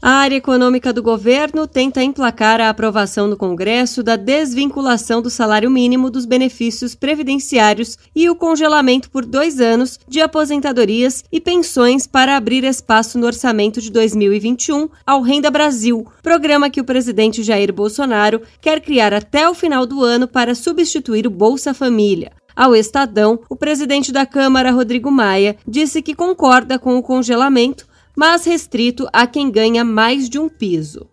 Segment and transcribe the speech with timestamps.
[0.00, 5.68] A área econômica do governo tenta emplacar a aprovação no Congresso da desvinculação do salário
[5.68, 12.36] mínimo dos benefícios previdenciários e o congelamento por dois anos de aposentadorias e pensões para
[12.36, 18.40] abrir espaço no orçamento de 2021 ao Renda Brasil, programa que o presidente Jair Bolsonaro
[18.60, 22.30] quer criar até o final do ano para substituir o Bolsa Família.
[22.54, 27.86] Ao Estadão, o presidente da Câmara, Rodrigo Maia, disse que concorda com o congelamento
[28.18, 31.06] mas restrito a quem ganha mais de um piso.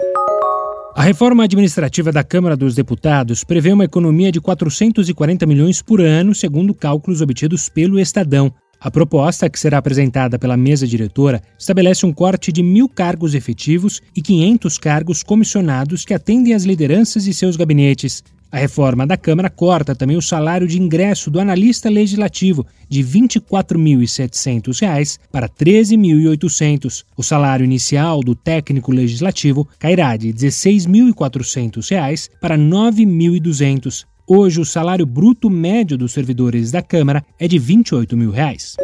[0.96, 6.34] A reforma administrativa da Câmara dos Deputados prevê uma economia de 440 milhões por ano,
[6.34, 8.52] segundo cálculos obtidos pelo Estadão.
[8.80, 14.02] A proposta, que será apresentada pela mesa diretora, estabelece um corte de mil cargos efetivos
[14.16, 18.24] e 500 cargos comissionados que atendem às lideranças e seus gabinetes.
[18.56, 23.28] A reforma da Câmara corta também o salário de ingresso do analista legislativo de R$
[23.28, 27.04] 24.700 para R$ 13.800.
[27.18, 34.06] O salário inicial do técnico legislativo cairá de R$ 16.400 para R$ 9.200.
[34.26, 38.78] Hoje, o salário bruto médio dos servidores da Câmara é de 28 mil reais.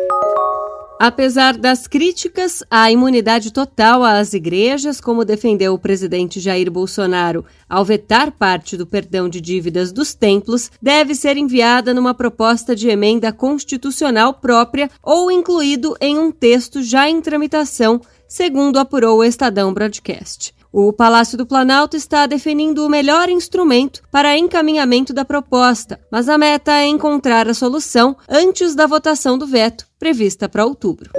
[1.03, 7.83] Apesar das críticas à imunidade total às igrejas, como defendeu o presidente Jair Bolsonaro ao
[7.83, 13.33] vetar parte do perdão de dívidas dos templos, deve ser enviada numa proposta de emenda
[13.33, 20.53] constitucional própria ou incluído em um texto já em tramitação, segundo apurou o Estadão Broadcast.
[20.71, 26.37] O Palácio do Planalto está definindo o melhor instrumento para encaminhamento da proposta, mas a
[26.37, 31.11] meta é encontrar a solução antes da votação do veto, prevista para outubro.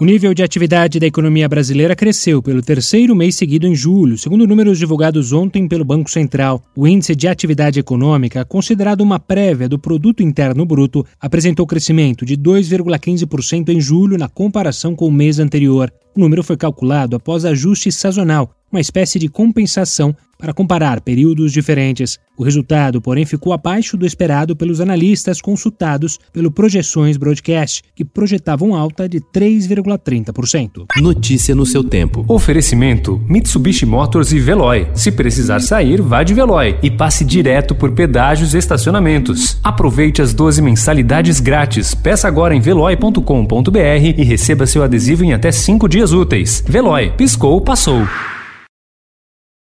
[0.00, 4.48] O nível de atividade da economia brasileira cresceu pelo terceiro mês seguido em julho, segundo
[4.48, 6.60] números divulgados ontem pelo Banco Central.
[6.76, 12.36] O índice de atividade econômica, considerado uma prévia do produto interno bruto, apresentou crescimento de
[12.36, 15.88] 2,15% em julho na comparação com o mês anterior.
[16.16, 22.18] O número foi calculado após ajuste sazonal, uma espécie de compensação para comparar períodos diferentes.
[22.36, 28.74] O resultado, porém, ficou abaixo do esperado pelos analistas consultados pelo Projeções Broadcast, que projetavam
[28.74, 30.86] alta de 3,30%.
[31.00, 32.24] Notícia no seu tempo.
[32.28, 34.88] Oferecimento: Mitsubishi Motors e Veloy.
[34.94, 39.58] Se precisar sair, vá de Veloy e passe direto por pedágios e estacionamentos.
[39.64, 41.94] Aproveite as 12 mensalidades grátis.
[41.94, 46.62] Peça agora em veloy.com.br e receba seu adesivo em até 5 dias úteis.
[46.68, 48.06] Veloy, piscou, passou.